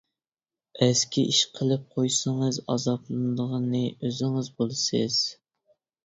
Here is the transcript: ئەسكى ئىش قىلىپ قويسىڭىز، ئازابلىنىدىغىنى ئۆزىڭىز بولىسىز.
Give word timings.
ئەسكى 0.83 1.25
ئىش 1.31 1.41
قىلىپ 1.57 1.83
قويسىڭىز، 1.97 2.57
ئازابلىنىدىغىنى 2.75 3.81
ئۆزىڭىز 4.01 4.49
بولىسىز. 4.63 5.19